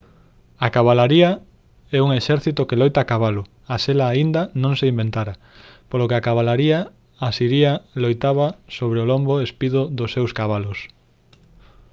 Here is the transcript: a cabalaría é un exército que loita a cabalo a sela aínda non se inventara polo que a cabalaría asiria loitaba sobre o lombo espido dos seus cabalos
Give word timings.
a 0.65 0.67
cabalaría 0.75 1.31
é 1.97 1.99
un 2.05 2.11
exército 2.19 2.61
que 2.67 2.79
loita 2.81 2.99
a 3.01 3.09
cabalo 3.11 3.43
a 3.73 3.75
sela 3.83 4.05
aínda 4.09 4.41
non 4.63 4.73
se 4.79 4.89
inventara 4.93 5.33
polo 5.89 6.07
que 6.09 6.17
a 6.17 6.25
cabalaría 6.27 6.79
asiria 7.29 7.71
loitaba 8.03 8.47
sobre 8.77 8.97
o 9.03 9.09
lombo 9.11 9.33
espido 9.47 9.81
dos 9.97 10.09
seus 10.15 10.31
cabalos 10.39 10.79